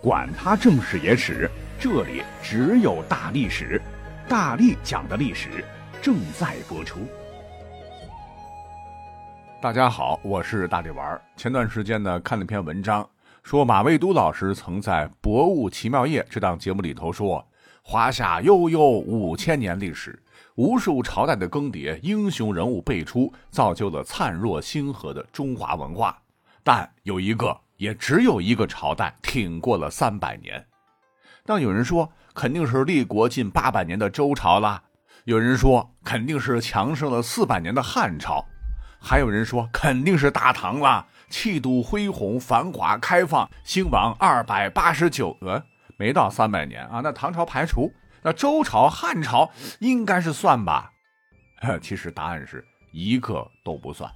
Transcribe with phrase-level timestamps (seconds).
[0.00, 3.82] 管他正史野史，这里只有大历史，
[4.28, 5.64] 大力讲的历史
[6.00, 7.00] 正在播出。
[9.60, 11.20] 大家好，我是大力丸。
[11.36, 13.04] 前段时间呢，看了篇文章，
[13.42, 17.44] 说马未都老师曾在《博物奇妙夜》这档节目里头说，
[17.82, 20.16] 华夏悠悠五千年历史，
[20.54, 26.16] 无数朝代的更迭，英雄人物辈出，造就了灿若星河的中华文化。
[26.62, 27.58] 但有一个。
[27.78, 30.66] 也只有一个朝代挺过了三百年，
[31.46, 34.82] 那有人说肯定是立国近八百年的周朝啦，
[35.24, 38.44] 有人说肯定是强盛了四百年的汉朝，
[39.00, 45.62] 还有人说肯定是大唐啦，气度恢宏、繁华开放，兴亡二百八十九，呃，
[45.96, 50.90] 没到三百年啊，那唐朝排除，那周朝、汉朝应该是算吧？
[51.80, 54.10] 其实答案是一个都不算。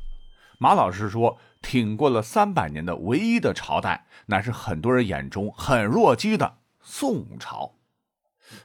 [0.62, 1.36] 马老师说。
[1.64, 7.74] 挺过了三百年的唯一的朝代，乃是很多人眼中很弱鸡的宋朝。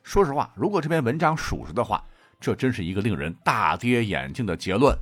[0.01, 2.03] 说实话，如果这篇文章属实的话，
[2.39, 4.97] 这真是一个令人大跌眼镜的结论。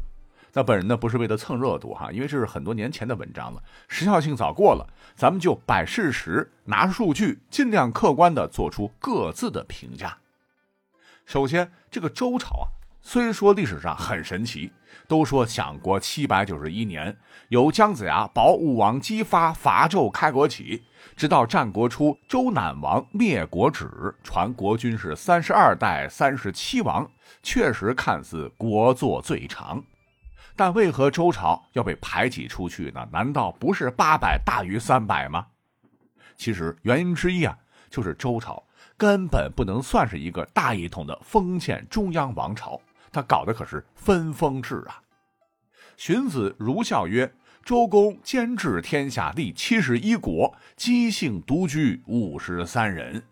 [0.52, 4.86] 那本人呢，不是为了蹭热度哈，因为这是很多年前的文章了，时效性早过了。
[5.16, 10.18] 咱们就摆事实，拿数据，尽量客观的做出各自的评价。
[11.26, 12.68] 首先，这个周朝啊。
[13.08, 14.72] 虽说历史上很神奇，
[15.08, 17.16] 都说享国七百九十一年，
[17.50, 20.84] 由姜子牙保武王姬发伐纣开国起，
[21.16, 23.88] 直到战国初周赧王灭国止，
[24.24, 27.08] 传国君是三十二代三十七王，
[27.44, 29.84] 确实看似国祚最长。
[30.56, 33.08] 但为何周朝要被排挤出去呢？
[33.12, 35.46] 难道不是八百大于三百吗？
[36.36, 37.56] 其实原因之一啊，
[37.88, 38.64] 就是周朝
[38.98, 42.82] 根本不能算是一个大一统的封建中央王朝。
[43.16, 45.02] 他搞的可是分封制啊！
[45.96, 53.24] 荀子如孝曰：“周公兼治天下，立七十一国，姬姓独居五十三人。”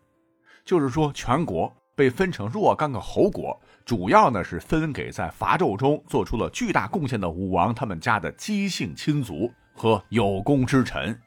[0.63, 11.19] 就是说，全国被分成若干个侯国，主要呢是分给在伐纣中做出了巨大贡献的武王他们家的姬姓亲族和有功之臣，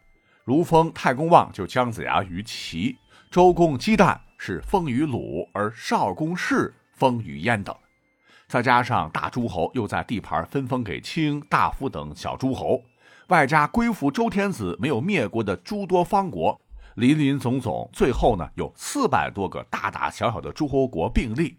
[0.44, 2.96] 如封太公望就姜子牙于齐，
[3.30, 7.76] 周公姬旦是封于鲁，而少公氏封于燕等。
[8.48, 12.80] 再加上大诸侯又在地盘分封给卿大夫等小诸侯，
[13.28, 16.60] 外加归附周天子没有灭国的诸多方国，
[16.94, 21.58] 林林总总，最后呢有四百多个大大小小的诸侯国并立。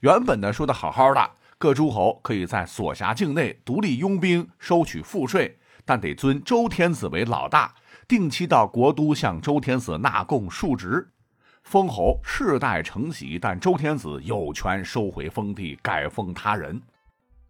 [0.00, 7.72] 原本呢说的好好的，各诸侯可以在所辖境内独立拥兵，收取赋税，但得尊周天子为老大，
[8.08, 11.12] 定期到国都向周天子纳贡述职。
[11.62, 16.80] 封侯世代承袭，但周天子有权收回封地，改封他人。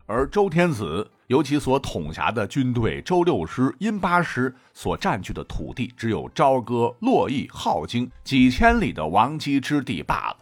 [0.07, 10.37] 而周天子由其所统辖的军队周六师、殷八师所占据的土地，只有朝歌、洛邑、镐京几千里的王畿之地罢了。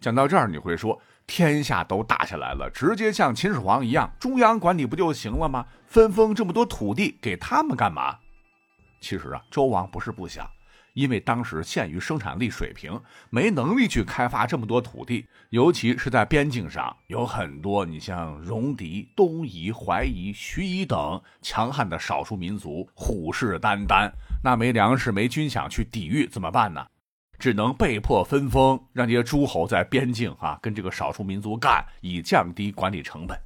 [0.00, 5.66] 讲到这儿，你会说，天下都打下来了，直接像秦始皇一样，中央管理不就行了吗？
[5.86, 8.16] 分封这么多土地给他们干嘛？
[9.00, 10.48] 其实啊，周王不是不想。
[10.96, 12.98] 因为当时限于生产力水平，
[13.28, 24.10] 没能力去开发这么多土地，尤其是在边境上，有很多你像戎狄、东夷、淮夷、徐夷等强悍的少数民族虎视眈眈，
[24.42, 26.86] 那没粮食、没军饷去抵御怎么办呢？
[27.38, 33.38] 只能被迫分封，让这些诸侯在边境啊跟这个少数民族干，以降低管理成本。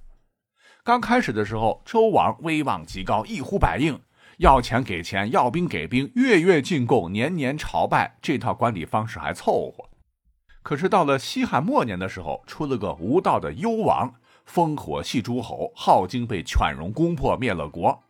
[0.85, 4.01] 刚开始的时候，周王威望极高，一呼百应。
[4.41, 9.91] 要钱给钱，要兵给兵，月月进贡，年年朝拜，这套管理方式还凑合。
[10.63, 14.15] 可是到了西汉末年的时候，出了个无道的幽王，
[14.51, 18.03] 烽火戏诸侯，镐京被犬戎攻破，灭了国。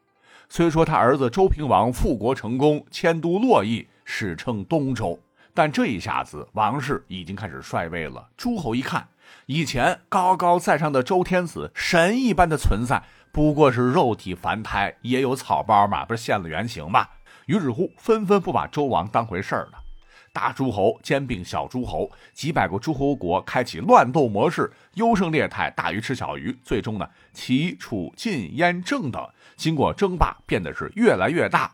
[0.48, 5.18] 虽说他儿子周平王复国成功，迁都洛邑，史称东周，
[5.52, 8.28] 但这一下子王室已经开始衰微了。
[8.36, 9.08] 诸侯一看，
[9.47, 13.02] 以前高高在上的周天子，神一般的存在。
[13.32, 17.06] 不过是肉体凡胎，也有草包嘛，不是现了原形嘛？
[17.46, 19.78] 于是乎，纷纷不把周王当回事儿了。
[20.32, 26.56] 大诸侯兼并小诸侯，几百个诸侯国开启乱斗模式，优胜劣汰，大鱼吃小鱼。
[26.62, 31.72] 最终呢，齐、楚、晋、燕、郑等经过争霸，变得是越来越大，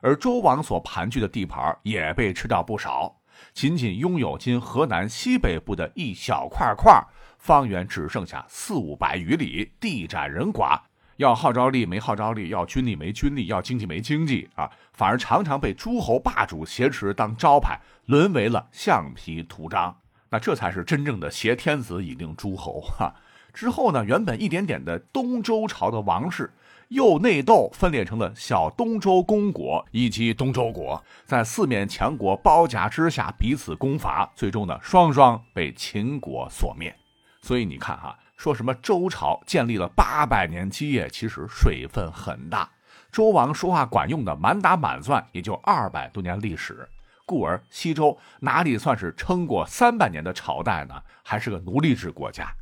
[0.00, 3.20] 而周王所盘踞的地盘也被吃掉不少，
[3.52, 7.04] 仅仅拥有今河南西北部的一小块块。
[7.38, 10.80] 方圆只剩下四五百余里，地窄人寡，
[11.16, 14.70] 要号召力没号召力，要军力没军力，要经济没经济啊！
[14.94, 19.94] 反而常常被诸侯霸主挟持当招牌，沦为了橡皮图章。
[20.30, 23.14] 那这才是真正的挟天子以令诸侯哈！
[23.52, 26.50] 之后呢，原本一点点的东周朝的王室，
[26.88, 36.94] 又内斗，分裂成了小东周公国以及东周国，在四面强国包夹之下彼此攻伐，最终呢，双双被秦国所灭。
[37.40, 42.70] 所以你看哈，说什么周朝建立了八百年基业，其实水分很大。
[43.10, 46.88] 周王说话管用的，满打满算也就二百多年历史。
[47.26, 51.02] 故而西周哪里算是撑过三百年的朝代呢？
[51.22, 52.54] 还是个奴隶制国家。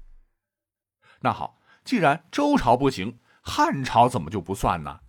[1.21, 3.19] 那好，既然周朝不行。
[3.43, 5.01] 汉朝怎么就不算呢？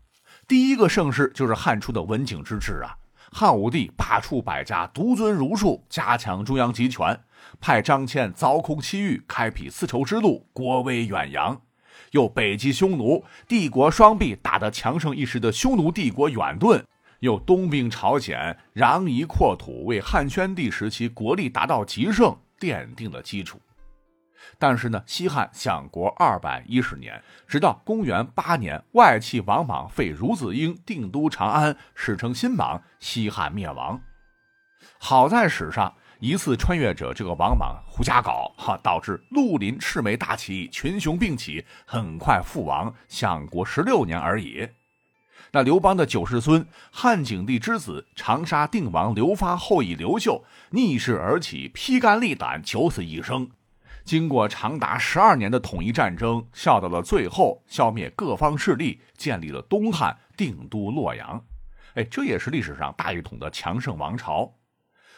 [0.48, 2.98] 第一个盛世就是汉初的文景之治啊！
[3.32, 7.20] 汉武帝罢黜百家，独尊儒术，加强中央集权，
[7.62, 11.56] 派张骞凿空西域，开辟丝绸之路，国威远扬；
[12.12, 16.84] 又北击匈奴，帝国双臂打得强盛一时的匈奴帝国远遁；
[17.20, 23.60] 又东并朝鲜，攘夷扩土，为汉宣帝时期国力达到极盛奠定了基础。
[24.58, 34.02] 但是呢，西汉享国二百一十年，直到公元八年，外戚王莽废孺子婴，定都长安，史称新莽，西汉灭亡。
[35.00, 44.70] 好在史上一次穿越者这个王莽胡瞎搞，哈，导致绿林赤眉大起，群雄并起，很快覆亡，享国十六年而已。
[45.52, 53.52] 那刘邦的九世孙，汉景帝之子，长沙定王刘发后裔刘秀，逆势而起，披肝沥胆，九死一生。
[54.04, 61.44] 经过长达十二年的统一战争，笑到了最后，消灭各方势力，建立了东汉，定都洛阳。
[61.96, 64.56] 哎，这也是历史上大一统的强盛王朝。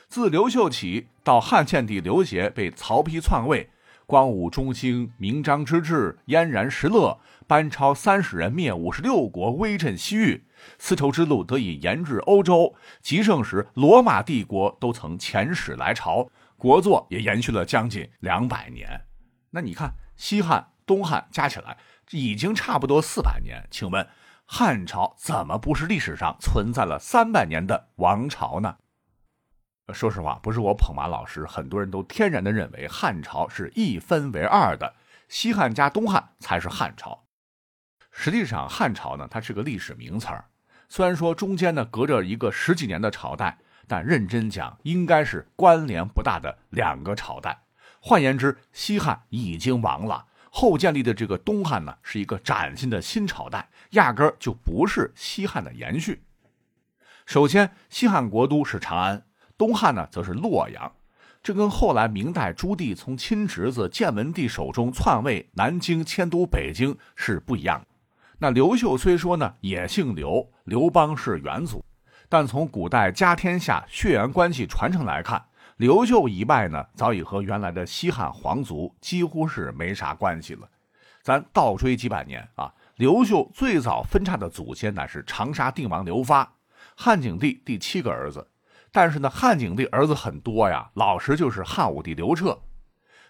[0.08, 3.70] 自刘秀起，到汉献帝刘协被曹丕篡位，
[4.06, 7.18] 光武中兴，明章之治，燕然石勒，
[7.48, 10.46] 班超三十人灭五十六国，威震西域，
[10.78, 12.76] 丝绸之路得以延至欧洲。
[13.02, 16.30] 极盛时，罗马帝国都曾遣使来朝。
[16.58, 19.06] 国祚也延续了将近两百年，
[19.52, 21.78] 那你看西汉、东汉加起来
[22.12, 24.08] 已经差不多四百年，请问
[24.46, 28.78] 汉朝怎么不是历史上存在了三百年的王朝呢？
[29.94, 34.96] 说实话，不是我捧马老师，很多人都天然的认为汉朝是一分为二的，
[35.28, 37.26] 西汉加东汉才是汉朝。
[38.12, 40.46] 实际上，汉朝呢，它是个历史名词儿，
[40.88, 43.60] 虽然说中间呢隔着一个十几年的朝代。
[43.88, 47.64] 但认真讲，应该是关联不大的两个朝代。
[48.00, 56.24] 换言之，西汉已经亡了，后建立的这个东汉呢，是一个崭新的新朝代，压根儿就不是西汉的延续。
[57.26, 59.26] 首先，西汉国都是长安，
[59.58, 60.92] 东汉呢则是洛阳，
[61.42, 67.88] 这跟后来明代朱棣从亲侄子建文帝手中篡位，南京迁都北京是不一样的。
[68.38, 71.84] 那刘秀虽说呢也姓刘，刘邦是元祖。
[72.28, 75.44] 但从古代家天下血缘关系传承来看，
[75.78, 80.70] 刘秀一脉呢，早已和原来的西汉皇族几乎是没啥关系了。
[81.22, 86.54] 咱倒追几百年啊，刘秀最早分叉的祖先乃是长沙定王刘发，
[86.96, 88.48] 汉景帝第七个儿子。
[88.92, 92.58] 但是呢，汉景帝儿子很多呀，老实就是汉武帝刘彻。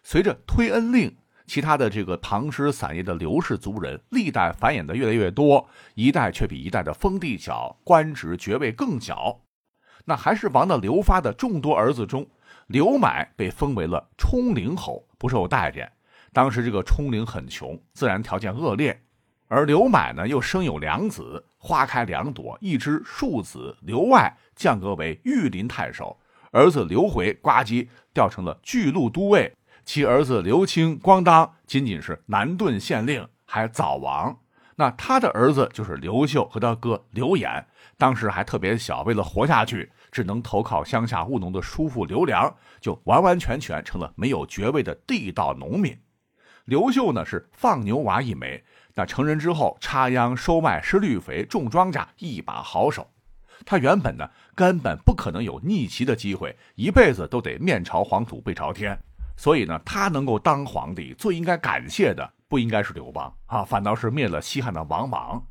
[0.04, 1.18] 随着推恩令。
[1.48, 9.42] 其他的这个唐诗散页的刘氏族人，历代繁衍的越来越多，一代却比一代的封地小，官职爵位更小。
[10.06, 12.28] 那还是王的刘发的众多儿子中，
[12.68, 15.92] 刘买被封为了冲陵侯，不受待见。
[16.34, 19.02] 当时这个冲陵很穷，自然条件恶劣，
[19.48, 26.20] 而刘买呢又生有两子，花开两朵，一枝庶子刘外降格为御林太守，
[26.52, 29.52] 儿子刘回呱唧调成了巨鹿都尉。
[29.86, 34.40] 其儿子刘清咣当仅仅是南顿县令，还早亡。
[34.76, 37.66] 那他的儿子就是刘秀和他哥刘演，
[37.98, 45.98] 当时还特别小，为了活下去，只能投靠乡下务农的叔父刘良，就完完全全成了没有爵位的地道农民。
[46.66, 48.64] 刘秀呢是放牛娃一枚，
[48.96, 53.08] 那成人之后插秧、收麦、施绿肥、种庄稼，一把好手。
[53.66, 59.00] 他原本呢根本不可能有逆袭的机会，一辈子都得面朝黄土背朝天。
[59.38, 65.46] 所以呢，他能够当皇帝，最应该感谢的不应该是刘邦啊，反倒是灭了西汉的王莽。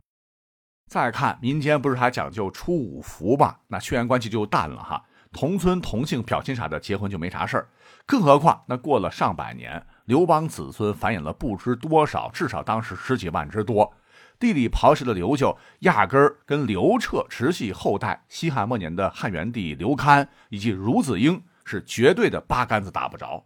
[0.91, 3.61] 再看民间不是还讲究出五福吧？
[3.69, 7.69] 那血缘关系就淡了哈，同村同姓表亲啥的，结婚就没啥事儿。
[8.07, 13.93] 更何况那过了上百年，刘邦子孙繁衍了不知多少，至少当时十几万之多。
[14.38, 23.43] 地里刨食的刘秀，压根儿跟刘彻直系后代西汉末年的汉元帝刘堪以及孺子婴是绝对的八竿子打不着。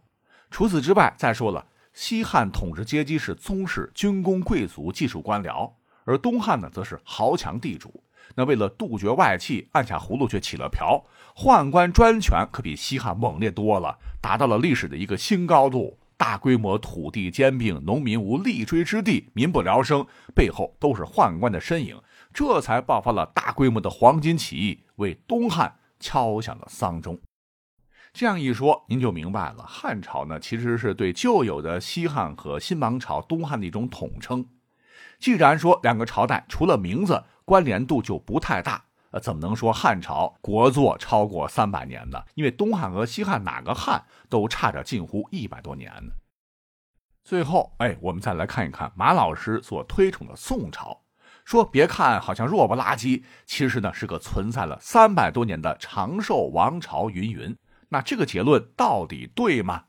[0.49, 5.71] 除此之外，再说了，西汉统治阶级是宗室、军工、贵族、技术官僚，
[6.05, 8.03] 而东汉呢，则是豪强地主。
[8.35, 11.03] 那为了杜绝外戚，按下葫芦却起了瓢，
[11.35, 15.97] 宦官专权可比西汉猛烈多了，达到了历史的一个新高度。
[16.15, 21.97] 大规模土地兼并，农民无立锥之地，民不聊生，背后都是宦官的身影，
[22.33, 27.17] 这才爆发了大规模的黄巾起义，为东汉敲响了丧钟。
[28.11, 34.45] 这样一说，您就明白了，汉朝呢其实是对旧有的西汉和新王朝东汉的一种统称。
[35.19, 42.23] 既然说两个朝代除了名字关联度就不太大，呃，怎么能说汉朝国祚超过三百年呢？
[42.35, 46.13] 因为东汉和西汉哪个汉都差着近乎一百多年呢。
[47.23, 51.01] 最后，哎，我们再来看一看马老师所推崇的宋朝，
[51.45, 57.09] 说别看好像弱不拉几，其实呢是个存在了三百多年的长寿王朝。
[57.09, 57.55] 云云，
[57.89, 59.85] 那这个结论到底对吗？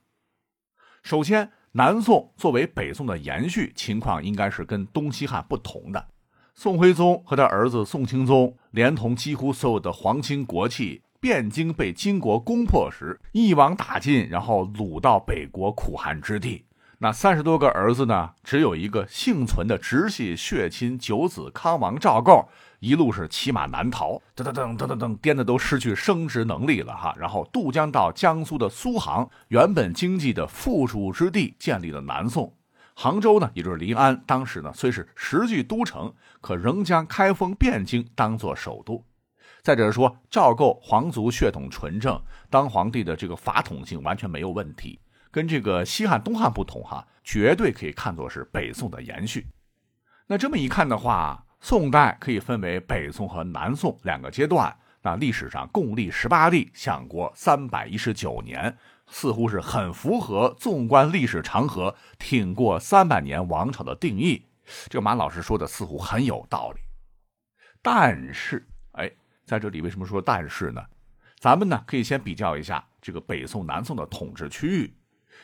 [1.02, 6.09] 首先，南宋作为北宋的延续，情况应该是跟东西汉不同的。
[6.54, 16.66] 宋徽宗和他儿子宋钦宗，连同几乎所有的皇亲国戚，汴京被金国攻破时，一网打尽，然后掳到北国苦寒之地。
[17.02, 22.47] 那三十多个儿子呢，只有一个幸存的直系血亲九子康王赵构，
[22.80, 27.14] 一路是骑马南逃，噔噔噔噔噔噔，颠的都失去生殖能力了哈。
[27.19, 32.54] 然后渡江到江苏的苏杭，原本经济的富庶之地，建立了南宋。
[32.95, 39.02] 杭州呢，也就是临安，当时呢虽是实际都城，可仍将开封、汴京当做首都。
[39.62, 49.46] 再者说，赵构皇族血统纯正，当皇帝的这个法统性完全没有问题，跟这个西汉、东汉不同哈，绝对可以看作是北宋的延续。
[50.26, 58.76] 那这么一看的话，宋代可以分为北宋和南宋两个阶段，那历史上共历十八帝，享国三百一十九年。
[59.12, 64.46] 似乎是很符合纵观历史长河、挺过三百年王朝的定义。
[64.88, 66.80] 这马老师说的似乎很有道理，
[67.82, 69.10] 但是，哎，
[69.44, 70.80] 在这里为什么说但是呢？
[71.40, 74.94] 咱们呢可以先比较一下这个北宋、南宋的统治区域。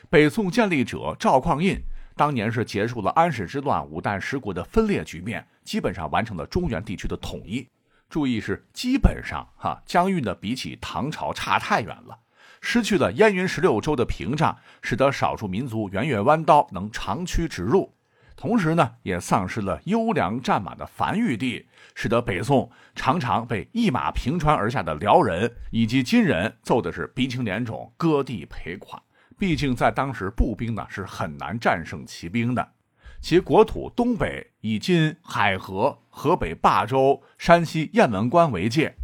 [0.09, 1.83] 北宋建立者赵匡胤
[2.15, 7.69] 当年是结束了安史之乱、五代十国的分裂局面，基本上完成了中原地区的统一。
[8.09, 12.19] 注意是基本上哈，疆域呢比起唐朝差太远了。
[12.61, 17.93] 失去了燕云十六州的屏障，使得少数民族圆月弯刀能长驱直入；
[18.37, 29.01] 同时呢，也丧失了优良战马的繁育地，使得北宋常常被一马平川而下的辽人以及金人揍的是鼻青脸肿、割地赔款。
[29.39, 32.73] 毕竟在当时，步兵呢是很难战胜骑兵的。
[33.21, 38.95] 其国土东北以今海河、河北霸州、山西雁门关为界。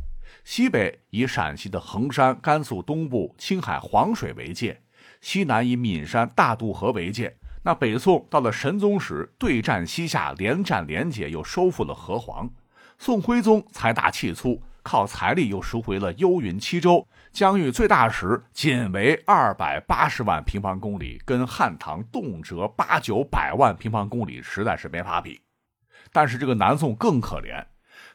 [0.44, 4.82] 西北以陕西的横山、甘肃东部青海黄水为界，
[5.20, 7.36] 西南以岷山、大渡河为界。
[7.62, 12.50] 那北宋到了神宗时，对战西夏，连战连捷，又收复了河湟。
[12.98, 25.40] 宋徽宗财大气粗，靠财力又赎回了幽云七州，疆域最大时仅为二百八十万平方公里，跟汉唐动辄八九百万平方公里，实在是没法比。
[26.12, 27.64] 但是这个南宋更可怜。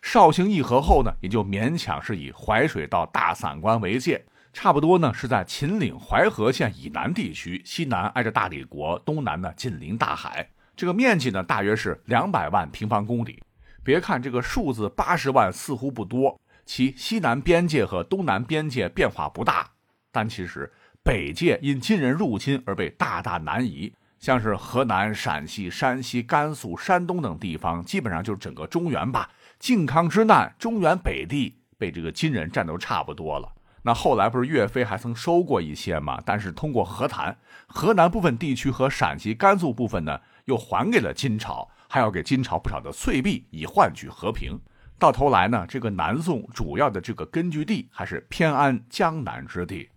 [0.01, 10.49] 绍兴议和后呢，也就勉强是以淮水到大散关为界，差不多呢是在秦岭淮河县以南地区，西南挨着大理国，东南呢紧邻大海。
[10.75, 13.41] 这个面积呢大约是两百万平方公里。
[13.83, 19.71] 别看这个数字八十万似乎不多，其西南边界和东南边界变化不大，
[20.11, 20.71] 但其实
[21.01, 29.31] 北界因金人入侵而被大大南移，像是河南、陕西、山西、甘肃、山东等地方，基本上就是整个中原吧。
[29.57, 33.53] 靖康之难，中原北地被这个金人占都差不多了。
[33.83, 36.21] 那后来不是岳飞还曾收过一些吗？
[36.25, 44.59] 但是通过和谈，河南部分地区和陕西、甘肃部分呢，又还给了金朝，还要给金朝不少的岁币，以换取和平。
[44.99, 49.89] 到头来呢，这个南宋主要的这个根据地还是偏安江南之地。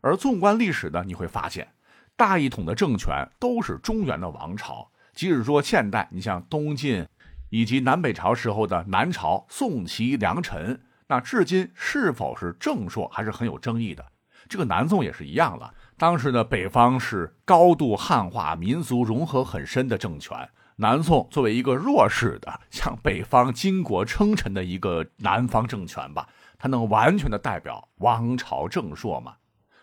[0.00, 1.68] 而纵观历史呢，你会发现，
[2.16, 4.90] 大一统的政权都是中原的王朝。
[5.14, 7.06] 即使说现代，你像东晋。
[7.48, 14.04] 以及南北朝时候的南朝宋齐梁陈，那至今是否是正朔还是很有争议的。
[14.48, 15.72] 这个南宋也是一样了。
[15.96, 20.36] 当时的北方是高度汉化、民族融合很深的政权，
[20.78, 26.28] 南宋作为一个弱势的向北方金国称臣的一个南方政权吧，
[26.58, 29.36] 它能完全的代表王朝正朔吗？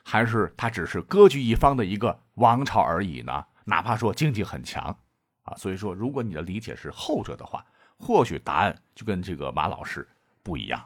[0.03, 3.43] 还是它只是割据一方的一个王朝而已呢？
[3.65, 4.95] 哪怕说经济很强。
[5.43, 7.65] 啊，所以说，如果你的理解是后者的话，
[7.97, 10.07] 或许答案就跟这个马老师
[10.41, 10.81] 不一样。